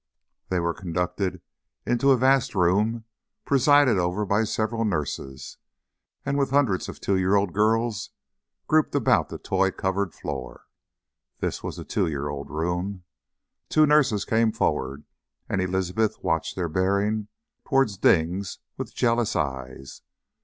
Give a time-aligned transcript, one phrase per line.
[0.49, 1.43] They were conducted
[1.85, 3.05] into a vast room
[3.45, 5.59] presided over by several nurses
[6.25, 8.09] and with hundreds of two year old girls
[8.65, 10.63] grouped about the toy covered floor.
[11.39, 13.03] This was the Two year old Room.
[13.69, 15.03] Two nurses came forward,
[15.47, 17.27] and Elizabeth watched their bearing
[17.63, 20.01] towards Dings with jealous eyes.